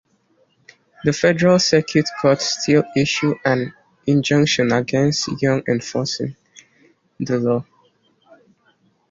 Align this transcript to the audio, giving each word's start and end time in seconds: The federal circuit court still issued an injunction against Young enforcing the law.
The 1.03 1.13
federal 1.13 1.59
circuit 1.59 2.09
court 2.19 2.41
still 2.41 2.83
issued 2.97 3.37
an 3.45 3.71
injunction 4.07 4.71
against 4.71 5.29
Young 5.43 5.61
enforcing 5.67 6.35
the 7.19 7.37
law. 7.39 7.65